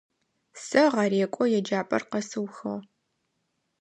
[0.65, 2.75] Сэ гъэрекӏо еджапӏэр къэсыухыгъ.